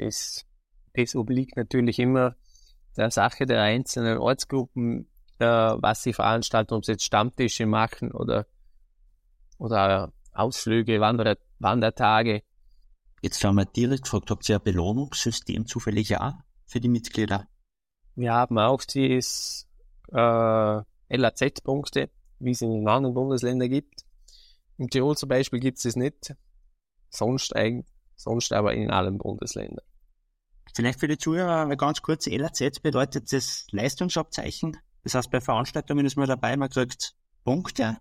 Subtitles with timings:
[0.00, 0.46] ist,
[0.94, 2.36] das obliegt natürlich immer
[2.96, 8.46] der Sache der einzelnen Ortsgruppen, äh, was sie veranstalten, ob sie jetzt Stammtische machen oder,
[9.58, 12.42] oder Ausflüge, Wander Wandertage.
[13.22, 16.32] Jetzt haben wir direkt gefragt, habt ihr ein Belohnungssystem zufällig auch
[16.66, 17.46] für die Mitglieder?
[18.14, 19.68] Wir haben auch dieses
[20.12, 20.82] äh,
[21.16, 24.04] LAZ-Punkte, wie es in anderen Bundesländern gibt.
[24.78, 26.34] In Tirol zum Beispiel gibt es es nicht.
[27.10, 29.84] Sonst, eigentlich, sonst aber in allen Bundesländern.
[30.74, 34.76] Vielleicht für die Zuhörer ganz kurz, LAZ bedeutet das Leistungsabzeichen.
[35.02, 37.14] Das heißt, bei Veranstaltungen ist man dabei, man kriegt
[37.44, 37.98] Punkte.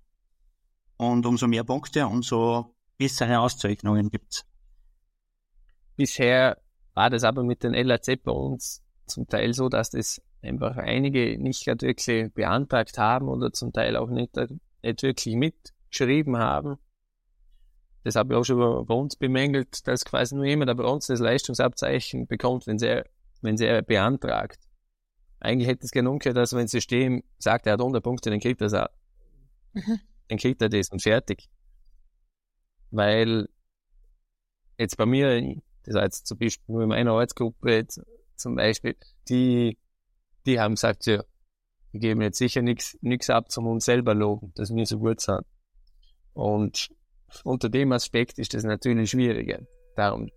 [0.97, 4.45] Und umso mehr Punkte, umso bessere Auszeichnungen gibt's.
[5.95, 6.57] Bisher
[6.93, 11.37] war das aber mit den LAZ bei uns zum Teil so, dass das einfach einige
[11.41, 16.77] nicht wirklich beantragt haben oder zum Teil auch nicht, nicht wirklich mitgeschrieben haben.
[18.03, 21.19] Das habe ich auch schon bei uns bemängelt, dass quasi nur jemand bei uns das
[21.19, 23.05] Leistungsabzeichen bekommt, wenn er,
[23.41, 24.59] wenn er beantragt.
[25.39, 28.39] Eigentlich hätte es gerne umgekehrt, dass wenn sie stehen, sagt, er hat 100 Punkte, dann
[28.39, 28.93] kriegt er das auch.
[29.73, 29.99] Mhm.
[30.27, 31.49] Dann kriegt er das und fertig.
[32.91, 33.47] Weil
[34.77, 38.01] jetzt bei mir, das heißt zum Beispiel nur in meiner Ortsgruppe jetzt,
[38.35, 38.95] zum Beispiel,
[39.27, 39.77] die,
[40.45, 41.23] die haben gesagt, ja,
[41.91, 45.21] wir geben jetzt sicher nichts nix ab zum uns selber loben, dass wir so gut
[45.21, 45.45] sind.
[46.33, 46.89] Und
[47.43, 49.59] unter dem Aspekt ist das natürlich schwieriger.
[49.95, 50.29] Darum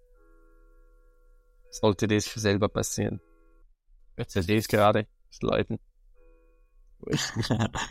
[1.71, 3.21] sollte das selber passieren.
[4.17, 5.79] Jetzt ist das gerade, das Leuten.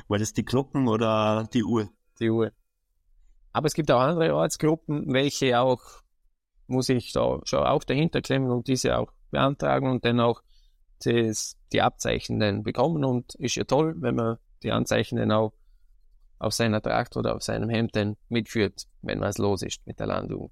[0.07, 1.89] War das die Glocken oder die Uhr?
[2.19, 2.51] Die Uhr.
[3.53, 5.81] Aber es gibt auch andere Ortsgruppen, welche auch,
[6.67, 10.41] muss ich da schon auch dahinter klemmen und diese auch beantragen und dann auch
[11.03, 13.03] das, die Abzeichen dann bekommen.
[13.03, 15.53] Und ist ja toll, wenn man die Anzeichen dann auch
[16.41, 20.07] auf seiner Tracht oder auf seinem Hemd dann mitführt, wenn was los ist mit der
[20.07, 20.51] Landung.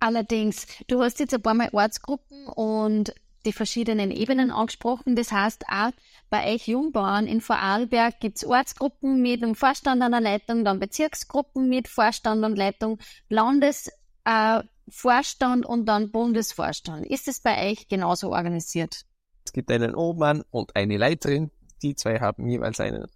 [0.00, 5.16] Allerdings, du hast jetzt ein paar Mal Ortsgruppen und die verschiedenen Ebenen angesprochen.
[5.16, 5.92] Das heißt, auch
[6.30, 10.80] bei euch Jungbauern in Vorarlberg gibt es Ortsgruppen mit einem Vorstand an der Leitung, dann
[10.80, 17.06] Bezirksgruppen mit Vorstand und Leitung, Landesvorstand äh, und dann Bundesvorstand.
[17.06, 19.02] Ist es bei euch genauso organisiert?
[19.44, 21.50] Es gibt einen Obmann und eine Leiterin.
[21.82, 23.08] Die zwei haben jeweils eine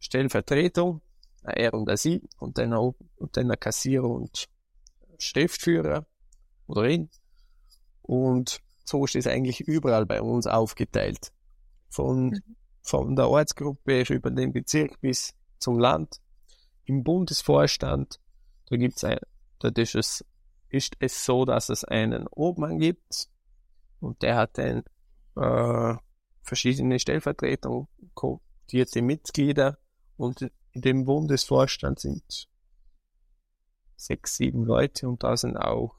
[0.00, 1.02] Stellvertretung,
[1.42, 4.48] er und sie, und dann, auch, und dann ein Kassierer und
[5.18, 6.06] Schriftführer
[6.66, 7.10] oder ihn.
[8.02, 11.32] Und so ist es eigentlich überall bei uns aufgeteilt.
[11.90, 12.56] Von, mhm.
[12.82, 16.20] von der Ortsgruppe über den Bezirk bis zum Land.
[16.84, 18.20] Im Bundesvorstand,
[18.66, 19.18] da gibt's ein,
[19.58, 20.24] dort ist es,
[20.68, 23.28] ist es so, dass es einen Obmann gibt
[24.00, 24.82] und der hat dann
[25.36, 25.96] äh,
[26.42, 29.78] verschiedene Stellvertretungen, kodierte Mitglieder
[30.20, 30.42] und
[30.72, 32.48] in dem Bundesvorstand sind
[33.96, 35.94] sechs, sieben Leute und da sind auch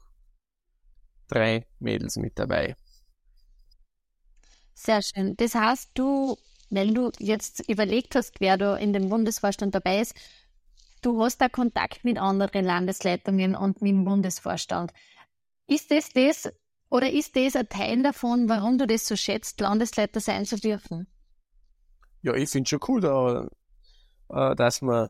[1.28, 2.76] drei Mädels mit dabei.
[4.74, 5.36] Sehr schön.
[5.36, 6.36] Das heißt, du,
[6.70, 10.14] wenn du jetzt überlegt hast, wer da in dem Bundesvorstand dabei ist,
[11.02, 14.92] du hast da Kontakt mit anderen Landesleitungen und mit dem Bundesvorstand.
[15.66, 16.52] Ist das das
[16.90, 21.06] oder ist das ein Teil davon, warum du das so schätzt, Landesleiter sein zu dürfen?
[22.22, 23.48] Ja, ich finde schon cool, da,
[24.32, 25.08] äh, dass man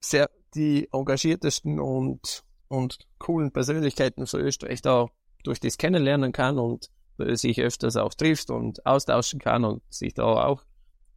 [0.00, 5.08] sehr die engagiertesten und, und coolen Persönlichkeiten von Österreich da
[5.42, 10.24] durch das kennenlernen kann und sich öfters auch trifft und austauschen kann und sich da
[10.24, 10.64] auch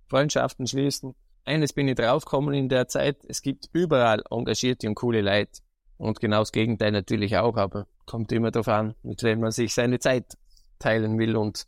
[0.08, 1.16] Freundschaften schließen.
[1.44, 5.62] Eines bin ich draufgekommen in der Zeit, es gibt überall engagierte und coole Leute.
[5.98, 9.74] Und genau das Gegenteil natürlich auch, aber kommt immer darauf an, mit wem man sich
[9.74, 10.38] seine Zeit
[10.78, 11.66] teilen will und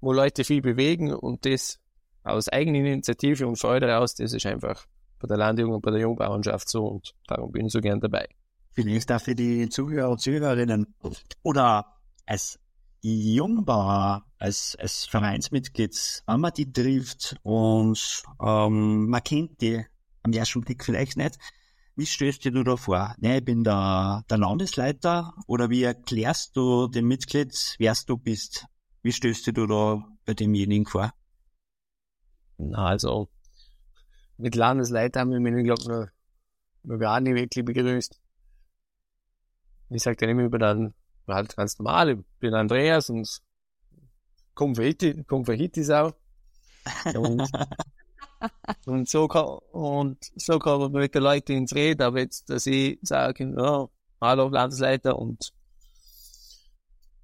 [0.00, 1.80] wo Leute viel bewegen und das
[2.24, 4.86] aus eigener Initiative und Freude raus, das ist einfach
[5.20, 8.26] bei der Landjugend und bei der Jungbauernschaft so und darum bin ich so gern dabei.
[8.72, 10.94] Vielleicht auch für die Zuhörer und Zuhörerinnen
[11.42, 11.86] oder
[12.26, 12.58] als
[13.02, 19.84] Jungbauer, als, als Vereinsmitglied, wenn man die trifft und ähm, man kennt die
[20.22, 21.38] am ersten Blick vielleicht nicht,
[21.96, 23.14] wie stößt du da vor?
[23.18, 28.66] Ne, ich bin der, der Landesleiter oder wie erklärst du dem Mitglied, wer du bist?
[29.02, 31.12] Wie stößt du da bei demjenigen vor?
[32.58, 33.28] Na, also
[34.36, 36.06] mit Landesleiter haben wir mich, glaube ich, noch,
[36.82, 38.20] noch gar nicht wirklich begrüßt.
[39.90, 40.94] Ich sage dann immer über dann
[41.28, 43.40] halt ganz normal, ich bin Andreas und
[44.54, 46.12] Konfetti, Konfetti auch.
[47.14, 47.48] Und,
[48.86, 52.66] und so kann, und so kann man mit den Leuten ins Reden, aber jetzt, dass
[52.66, 53.88] ich sage, ja,
[54.20, 55.52] hallo Landesleiter und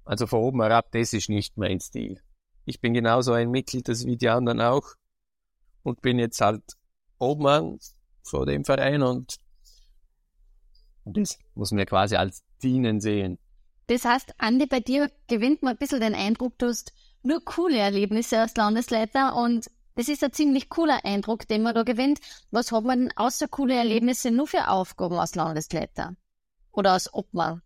[0.03, 2.19] also von oben herab, das ist nicht mein Stil.
[2.65, 4.95] Ich bin genauso ein Mitglied wie die anderen auch
[5.83, 6.63] und bin jetzt halt
[7.17, 7.79] Obmann
[8.23, 9.37] vor dem Verein und
[11.05, 13.39] das muss man quasi als Dienen sehen.
[13.87, 16.93] Das heißt, Andi, bei dir gewinnt man ein bisschen den Eindruck, du hast
[17.23, 21.83] nur coole Erlebnisse als Landesleiter und das ist ein ziemlich cooler Eindruck, den man da
[21.83, 22.19] gewinnt.
[22.49, 26.15] Was hat man denn außer coole Erlebnisse nur für Aufgaben als Landesleiter?
[26.71, 27.61] Oder als Obmann?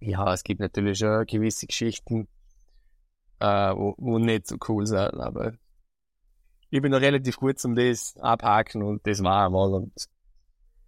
[0.00, 2.28] Ja, es gibt natürlich schon gewisse Geschichten,
[3.40, 5.54] äh, wo, wo nicht so cool sind, aber
[6.70, 9.92] ich bin noch relativ gut zum das abhaken und das war einmal und,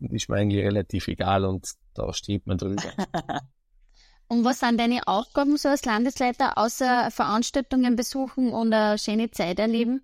[0.00, 2.82] und ist mir eigentlich relativ egal und da steht man drüber.
[4.28, 9.58] und was sind deine Aufgaben so als Landesleiter, außer Veranstaltungen besuchen und eine schöne Zeit
[9.58, 10.02] erleben?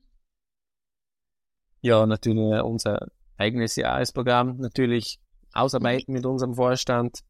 [1.81, 3.07] Ja, natürlich unser
[3.37, 5.21] eigenes Jahresprogramm, natürlich
[5.53, 7.21] ausarbeiten mit unserem Vorstand,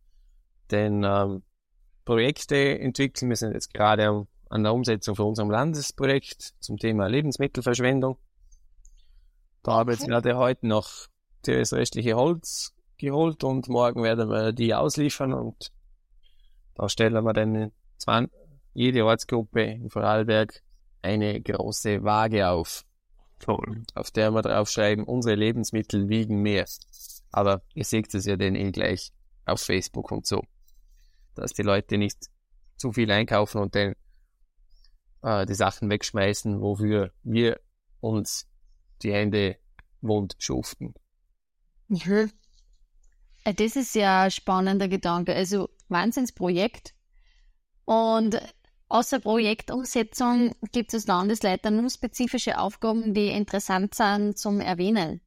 [0.71, 1.43] denn ähm,
[2.05, 3.29] Projekte entwickeln.
[3.29, 8.19] Wir sind jetzt gerade an der Umsetzung von unserem Landesprojekt zum Thema Lebensmittelverschwendung.
[9.67, 10.89] Da habe ich jetzt gerade heute noch
[11.43, 15.73] das restliche Holz geholt und morgen werden wir die ausliefern und
[16.77, 18.33] da stellen wir dann 20,
[18.75, 20.63] jede Ortsgruppe in Vorarlberg
[21.03, 22.85] eine große Waage auf.
[23.41, 23.83] Toll.
[23.97, 26.67] Auf der wir draufschreiben, unsere Lebensmittel wiegen mehr.
[27.33, 29.11] Aber ihr seht es ja dann eh gleich
[29.47, 30.45] auf Facebook und so.
[31.35, 32.31] Dass die Leute nicht
[32.77, 33.97] zu viel einkaufen und dann
[35.23, 37.59] äh, die Sachen wegschmeißen, wofür wir
[37.99, 38.47] uns
[39.03, 39.57] die Hände
[40.01, 40.95] wund schuften.
[41.89, 42.31] Mhm.
[43.45, 45.35] Äh, das ist ja ein spannender Gedanke.
[45.35, 46.95] Also Wahnsinnsprojekt.
[47.85, 48.41] Und
[48.89, 55.21] außer Projektumsetzung gibt es als Landesleiter nur spezifische Aufgaben, die interessant sind zum Erwähnen.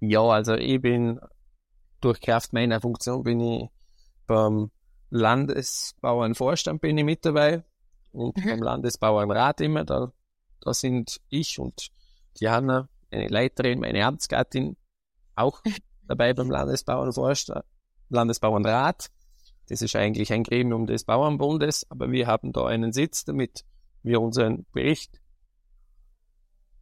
[0.00, 1.18] Ja, also ich bin
[2.00, 3.68] durch Kraft meiner Funktion bin ich
[4.26, 4.70] beim
[5.10, 7.62] Landesbauernvorstand bin ich mit dabei
[8.12, 8.48] und mhm.
[8.48, 9.84] beim Landesbauernrat immer.
[9.84, 10.12] Da,
[10.60, 11.88] da sind ich und
[12.40, 14.76] Diana eine Leiterin, meine Amtsgattin,
[15.34, 15.62] auch
[16.06, 17.64] dabei beim Landesbauernvorstand,
[18.08, 19.10] Landesbauernrat.
[19.68, 23.64] Das ist eigentlich ein Gremium des Bauernbundes, aber wir haben da einen Sitz, damit
[24.02, 25.20] wir unseren Bericht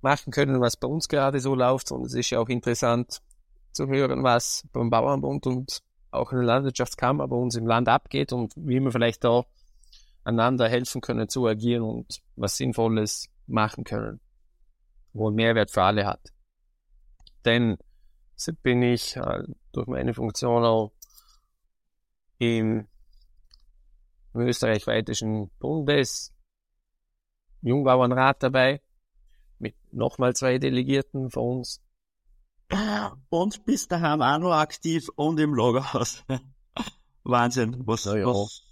[0.00, 1.92] machen können, was bei uns gerade so läuft.
[1.92, 3.20] Und es ist ja auch interessant
[3.70, 5.80] zu hören, was beim Bauernbund und
[6.10, 9.44] auch in der Landwirtschaftskammer bei uns im Land abgeht und wie wir vielleicht da
[10.24, 14.20] einander helfen können zu agieren und was Sinnvolles machen können
[15.12, 16.32] wo einen Mehrwert für alle hat.
[17.44, 17.78] Denn
[18.62, 19.42] bin ich äh,
[19.72, 20.92] durch meine Funktion auch
[22.38, 22.88] im
[24.34, 26.32] österreich-weitischen Bundes
[27.60, 28.82] Jungbauernrat dabei,
[29.58, 31.80] mit nochmal zwei Delegierten von uns.
[33.28, 36.24] Und bist daheim auch noch aktiv und im Lagerhaus.
[37.22, 38.26] Wahnsinn, was, ja.
[38.26, 38.62] was,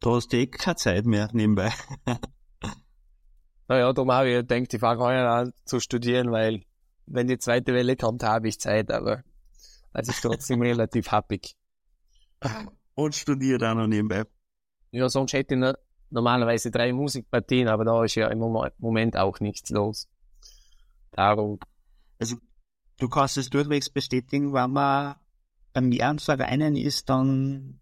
[0.00, 1.72] da hast du eh keine Zeit mehr nebenbei.
[3.72, 6.62] Naja, darum habe ich gedacht, ich fange heuer an zu studieren, weil
[7.06, 9.24] wenn die zweite Welle kommt, habe ich Zeit, aber
[9.94, 11.56] also ist trotzdem relativ happig.
[12.94, 14.24] Und studiert auch noch nebenbei.
[14.90, 15.74] Ja, sonst hätte ich
[16.10, 20.06] normalerweise drei Musikpartien, aber da ist ja im Moment auch nichts los.
[21.12, 21.58] Darum.
[22.18, 22.36] Also,
[22.98, 25.16] du kannst es durchwegs bestätigen, wenn man
[25.72, 27.80] bei mehreren Vereinen ist, dann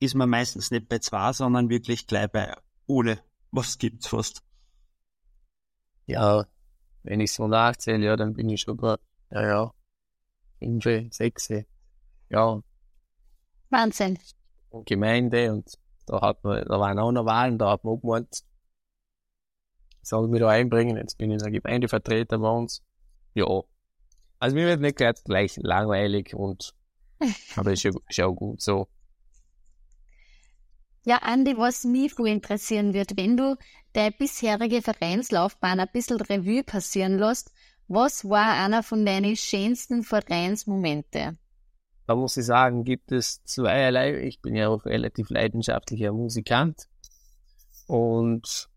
[0.00, 2.56] ist man meistens nicht bei zwei, sondern wirklich gleich bei
[2.88, 3.20] ohne.
[3.52, 4.42] Was gibt's fast?
[6.06, 6.46] Ja,
[7.02, 8.96] wenn ich so nachzähle, ja, dann bin ich schon bei,
[9.30, 9.74] ja, ja,
[10.58, 10.84] fünf,
[11.14, 11.48] sechs,
[12.28, 12.62] ja.
[13.70, 14.18] Wahnsinn.
[14.70, 18.00] Und Gemeinde und da hat man, da waren auch noch Wahlen, da hat man auch
[18.00, 18.42] gemeint,
[20.02, 22.82] soll ich mich da einbringen, jetzt bin ich der Gemeindevertreter bei uns.
[23.34, 23.46] Ja.
[24.38, 26.74] Also mir wird nicht gleich langweilig und,
[27.56, 28.88] aber ist ja, ist ja auch gut so.
[31.04, 33.56] Ja, Andi, was mich viel interessieren wird, wenn du
[33.92, 37.52] deine bisherige Vereinslaufbahn ein bisschen Revue passieren lässt,
[37.88, 41.36] was war einer von deinen schönsten Vereinsmomente?
[42.06, 44.22] Da muss ich sagen, gibt es zweierlei.
[44.22, 46.88] Ich bin ja auch relativ leidenschaftlicher Musikant.
[47.86, 48.68] Und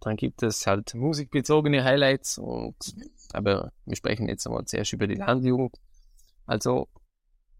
[0.00, 2.76] dann gibt es halt musikbezogene Highlights und,
[3.32, 5.76] aber wir sprechen jetzt einmal zuerst über die Landjugend.
[6.46, 6.88] Also,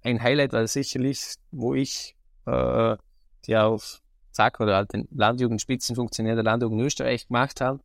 [0.02, 2.96] ein Highlight war sicherlich, wo ich, äh,
[3.46, 7.80] die auf Zack oder halt den Landjugendspitzenfunktionär der Landjugend Österreich gemacht haben.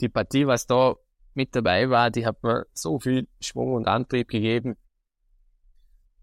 [0.00, 0.96] Die Partie, was da
[1.34, 4.76] mit dabei war, die hat mir so viel Schwung und Antrieb gegeben,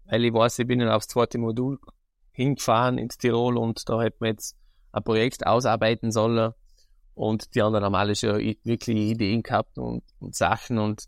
[0.06, 1.78] weil ich weiß, ich bin dann aufs zweite Modul
[2.32, 4.56] hingefahren ins Tirol und da hätte man jetzt
[4.92, 6.52] ein Projekt ausarbeiten sollen
[7.14, 11.04] und die anderen haben alle schon wirklich Ideen gehabt und, und Sachen und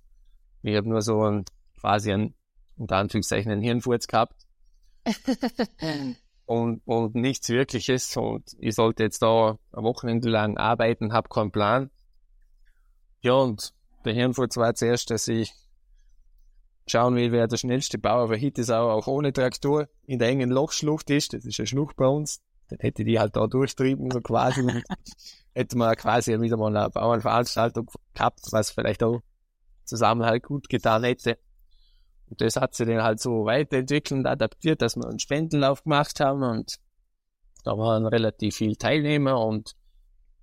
[0.62, 1.44] ich habe nur so ein,
[1.78, 2.34] quasi ein,
[2.76, 4.46] unter Anführungszeichen, einen Hirnfurz gehabt.
[6.46, 11.50] und, und nichts Wirkliches und ich sollte jetzt da ein Wochenende lang arbeiten, habe keinen
[11.50, 11.90] Plan.
[13.20, 13.74] Ja, und
[14.04, 15.52] der Hirnfurz war zuerst, dass ich
[16.86, 21.10] schauen will, wer der schnellste Bauer für Hittesau auch ohne Traktor in der engen Lochschlucht
[21.10, 21.32] ist.
[21.32, 22.40] Das ist eine Schlucht bei uns.
[22.68, 24.62] dann hätte die halt da durchtrieben, so quasi.
[24.62, 24.84] und
[25.54, 29.20] hätte man quasi wieder mal eine Bauernveranstaltung gehabt, was vielleicht auch
[29.84, 31.38] Zusammenhalt gut getan hätte.
[32.28, 36.18] Und das hat sich dann halt so weiterentwickelt und adaptiert, dass wir einen Spendenlauf gemacht
[36.20, 36.76] haben und
[37.64, 39.74] da waren relativ viele Teilnehmer und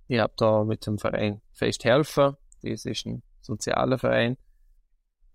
[0.08, 4.36] ich habe da mit dem Verein Festhelfer, das ist ein sozialer Verein,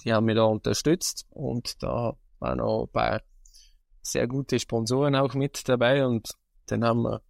[0.04, 3.22] die haben mich da unterstützt und da waren auch ein paar
[4.02, 6.30] sehr gute Sponsoren auch mit dabei und
[6.68, 7.22] dann haben wir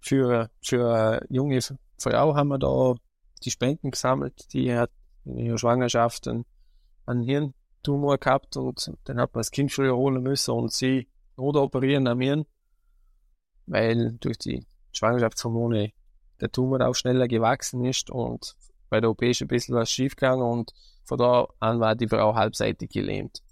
[0.00, 1.60] für, für eine junge
[1.98, 2.94] Frau haben wir da
[3.44, 4.90] die Spenden gesammelt, die hat
[5.24, 6.44] in ihrer Schwangerschaft einen,
[7.06, 7.22] einen
[7.82, 12.20] Hirntumor gehabt und dann hat man das Kind früher holen müssen und sie notoperieren am
[12.20, 12.44] Hirn,
[13.66, 15.92] weil durch die Schwangerschaftshormone
[16.40, 18.56] der Tumor auch schneller gewachsen ist und
[18.88, 20.72] bei der OP ist ein bisschen was schiefgegangen und
[21.04, 23.42] von da an war die Frau halbseitig gelähmt.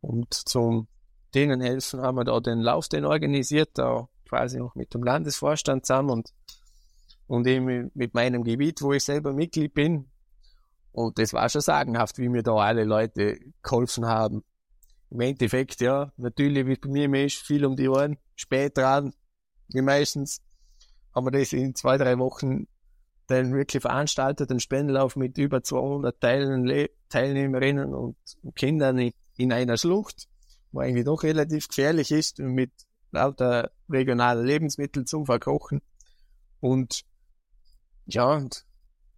[0.00, 0.88] Und zum
[1.34, 5.86] denen helfen haben wir da den Lauf den organisiert, da quasi noch mit dem Landesvorstand
[5.86, 6.30] zusammen und,
[7.26, 10.10] und eben mit meinem Gebiet, wo ich selber Mitglied bin.
[10.92, 14.44] Und das war schon sagenhaft, wie mir da alle Leute geholfen haben.
[15.10, 19.12] Im Endeffekt, ja, natürlich, wie bei mir mir ist, viel um die Ohren, spät dran,
[19.68, 20.40] wie meistens,
[21.14, 22.66] haben wir das in zwei, drei Wochen
[23.26, 26.20] dann wirklich veranstaltet, einen Spendenlauf mit über 200
[27.08, 28.16] Teilnehmerinnen und
[28.54, 30.28] Kindern in einer Schlucht,
[30.72, 32.72] wo eigentlich doch relativ gefährlich ist, mit
[33.10, 35.82] lauter regionalen Lebensmitteln zum Verkochen.
[36.60, 37.02] Und
[38.06, 38.64] ja, und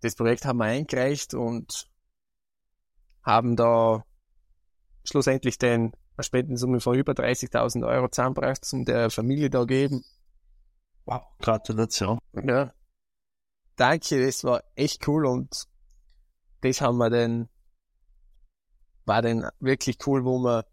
[0.04, 1.88] das Projekt haben wir eingereicht und
[3.22, 4.04] haben da
[5.04, 10.04] schlussendlich den eine Spendensumme von über 30.000 Euro zusammengebracht, um der Familie da geben.
[11.06, 12.18] Wow, Gratulation.
[12.32, 12.72] Ja.
[13.76, 15.64] Danke, das war echt cool und
[16.60, 17.48] das haben wir dann,
[19.04, 20.66] war dann wirklich cool, wo wir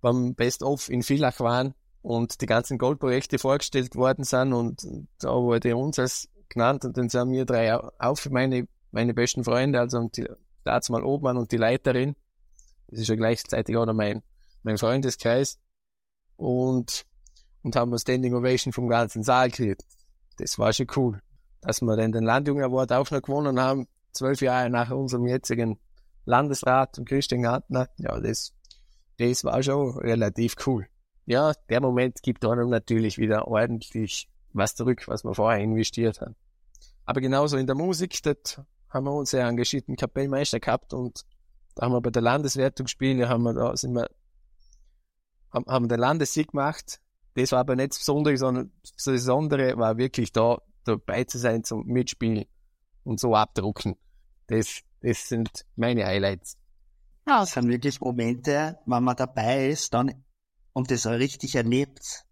[0.00, 4.82] beim Best of in Villach waren und die ganzen Goldprojekte vorgestellt worden sind und
[5.20, 9.80] da wurde uns als genannt und dann sind wir drei auf, meine, meine besten Freunde,
[9.80, 10.26] also die,
[10.64, 12.16] dazu mal Obmann und die Leiterin.
[12.88, 14.22] Das ist ja gleichzeitig auch mein,
[14.62, 15.58] mein Freundeskreis.
[16.36, 17.04] Und,
[17.62, 19.84] und haben wir Standing Ovation vom ganzen Saal gekriegt.
[20.38, 21.20] Das war schon cool.
[21.60, 25.78] Dass wir dann den Landjungen Award auch noch gewonnen haben, zwölf Jahre nach unserem jetzigen
[26.24, 27.88] Landesrat und Christian Gartner.
[27.96, 28.54] Ja, das,
[29.18, 30.86] das war schon relativ cool.
[31.26, 36.34] Ja, der Moment gibt einem natürlich wieder ordentlich was zurück, was man vorher investiert hat.
[37.04, 41.24] Aber genauso in der Musik, dort haben wir uns sehr engagierten Kapellmeister gehabt und
[41.74, 44.08] da haben wir bei der Landeswertung gespielt, haben wir da, sind wir,
[45.52, 47.00] haben, haben den Landessieg gemacht.
[47.34, 51.62] Das war aber nicht das Besondere, sondern das Besondere war wirklich da, dabei zu sein
[51.62, 52.46] zum Mitspielen
[53.04, 53.96] und so abdrucken.
[54.48, 56.56] Das, das sind meine Highlights.
[57.28, 57.40] Ja.
[57.40, 60.24] Das sind wirklich Momente, wenn man dabei ist, dann
[60.72, 62.24] und das richtig erlebt,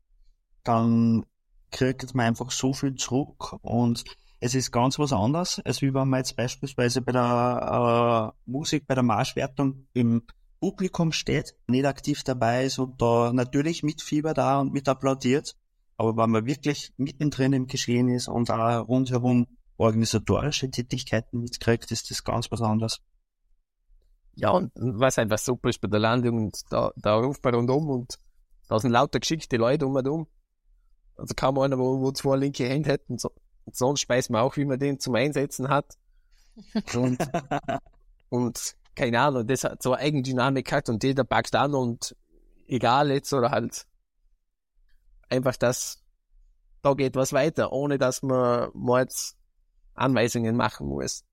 [0.62, 1.26] dann
[1.70, 4.04] kriegt man einfach so viel zurück und
[4.40, 8.86] es ist ganz was anderes, als wie wenn man jetzt beispielsweise bei der äh, Musik,
[8.86, 10.22] bei der Marschwertung im
[10.60, 15.56] Publikum steht, nicht aktiv dabei ist und da natürlich mit Fieber da und mit applaudiert.
[15.96, 19.46] Aber wenn man wirklich mittendrin im Geschehen ist und auch rundherum
[19.78, 23.00] organisatorische Tätigkeiten mitkriegt, ist das ganz was anderes.
[24.34, 28.18] Ja, und was einfach super ist bei der Landung, da, da ruft man rundum und
[28.68, 30.26] da sind lauter geschickte Leute um und um.
[31.16, 33.16] Also kaum einer, wo, wo zwei linke Hände hätten.
[33.16, 33.30] So.
[33.66, 35.98] Und sonst weiß man auch, wie man den zum Einsetzen hat.
[36.94, 37.18] Und,
[38.30, 42.16] und keine Ahnung, das hat so eine Eigendynamik hat und jeder packt an und
[42.66, 43.86] egal jetzt oder halt
[45.28, 46.02] einfach das,
[46.82, 49.36] da geht was weiter, ohne dass man mal jetzt
[49.94, 51.24] Anweisungen machen muss.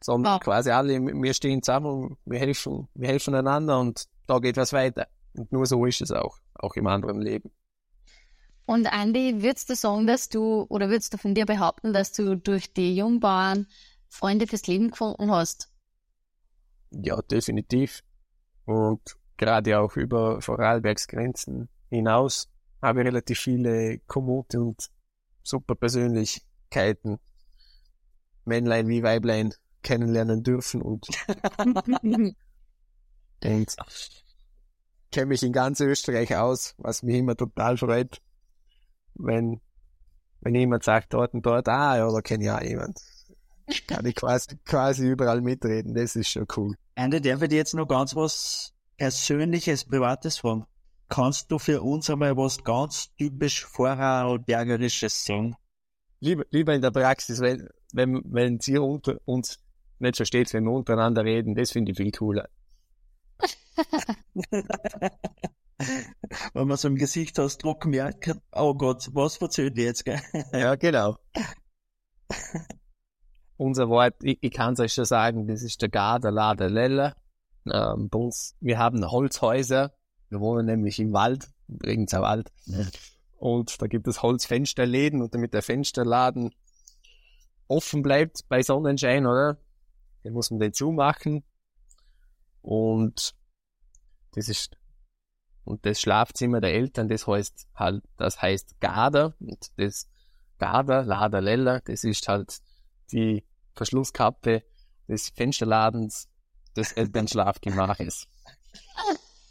[0.00, 0.38] Sondern ja.
[0.40, 4.72] quasi alle, wir stehen zusammen und wir helfen, wir helfen einander und da geht was
[4.72, 5.06] weiter.
[5.34, 7.50] Und nur so ist es auch, auch im anderen Leben.
[8.66, 12.36] Und Andi, würdest du sagen, dass du, oder würdest du von dir behaupten, dass du
[12.36, 13.66] durch die Jungbauern
[14.08, 15.70] Freunde fürs Leben gefunden hast?
[16.90, 18.02] Ja, definitiv.
[18.64, 19.00] Und
[19.36, 22.48] gerade auch über Vorarlbergs Grenzen hinaus
[22.82, 24.90] habe ich relativ viele Kommute und
[25.42, 27.18] super Persönlichkeiten,
[28.44, 31.06] Männlein wie Weiblein, kennenlernen dürfen und,
[33.40, 33.76] und
[35.12, 38.20] kenne mich in ganz Österreich aus, was mich immer total freut,
[39.18, 39.60] wenn,
[40.40, 43.00] wenn jemand sagt, dort und dort, ah, ja, da kenne ich auch jemand.
[43.88, 46.76] Kann ich quasi, quasi überall mitreden, das ist schon cool.
[46.94, 50.66] Ende, darf ich dir jetzt noch ganz was Persönliches, Privates fragen?
[51.08, 55.56] Kannst du für uns einmal was ganz typisch Vorarlbergerisches sagen?
[56.20, 59.58] Lieber, lieber in der Praxis, weil, wenn, wenn sie unter uns
[59.98, 62.48] nicht versteht, wenn wir untereinander reden, das finde ich viel cooler.
[66.54, 70.20] Wenn man so im Gesichtsausdruck merkt, oh Gott, was verzögert jetzt, gell?
[70.52, 71.16] Ja, genau.
[73.56, 77.14] Unser Wort, ich, ich kann es euch schon sagen, das ist der Garder Lader Lelle.
[77.70, 79.92] Ähm, bei uns, wir haben Holzhäuser.
[80.28, 82.52] Wir wohnen nämlich im Wald, im Bregenzer Wald.
[83.38, 86.54] Und da gibt es Holzfensterläden und damit der Fensterladen
[87.68, 89.58] offen bleibt bei Sonnenschein, oder?
[90.24, 91.44] Den muss man den zumachen.
[92.62, 93.34] Und
[94.32, 94.76] das ist,
[95.66, 99.34] und das Schlafzimmer der Eltern, das heißt halt, das heißt Garder.
[99.40, 100.08] Und das
[100.58, 102.58] Garder, Lader, Leller, das ist halt
[103.10, 103.44] die
[103.74, 104.62] Verschlusskappe
[105.08, 106.28] des Fensterladens
[106.76, 108.28] des Elternschlafgemaches.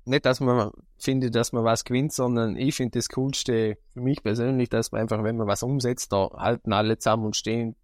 [0.05, 4.21] Nicht, dass man findet, dass man was gewinnt, sondern ich finde das Coolste für mich
[4.21, 7.77] persönlich, dass man einfach, wenn man was umsetzt, da halten alle zusammen und stehen,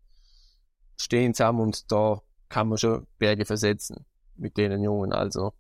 [1.01, 4.05] stehen zusammen und da kann man schon Berge versetzen
[4.37, 5.13] mit denen Jungen.
[5.13, 5.53] Also,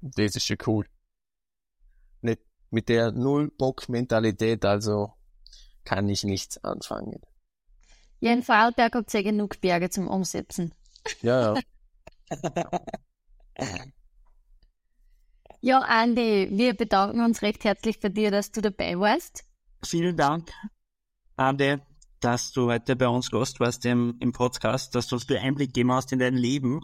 [0.00, 0.86] das ist schon cool.
[2.22, 5.12] Nicht mit der Null-Bock-Mentalität, also
[5.84, 7.20] kann ich nichts anfangen.
[8.20, 10.74] Ja, in Vorarlberg habt ihr ja genug Berge zum Umsetzen.
[11.22, 11.60] Ja, ja.
[15.62, 19.44] Ja, Andi, wir bedanken uns recht herzlich bei dir, dass du dabei warst.
[19.84, 20.52] Vielen Dank,
[21.36, 21.80] Ande,
[22.20, 25.68] dass du heute bei uns Gast warst im, im Podcast, dass du uns den Einblick
[25.74, 26.80] gegeben hast in dein Leben,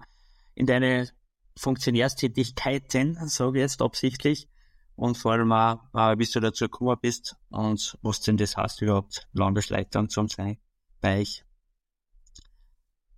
[0.55, 1.09] in deine
[1.57, 4.49] Funktionärstätigkeiten, sage ich jetzt absichtlich,
[4.97, 8.83] und vor allem auch, äh, wie du dazu gekommen bist und was denn das heißt
[8.83, 10.59] überhaupt, Landesleiter zu sein
[11.01, 11.45] bei euch.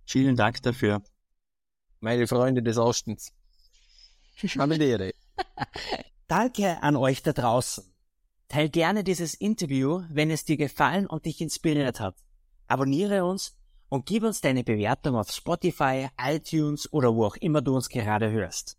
[0.05, 1.01] Vielen Dank dafür.
[1.99, 3.33] Meine Freunde des Ostens.
[4.35, 5.13] Familiäre.
[6.27, 7.94] Danke an euch da draußen.
[8.47, 12.15] Teil gerne dieses Interview, wenn es dir gefallen und dich inspiriert hat.
[12.67, 13.57] Abonniere uns
[13.89, 18.31] und gib uns deine Bewertung auf Spotify, iTunes oder wo auch immer du uns gerade
[18.31, 18.77] hörst.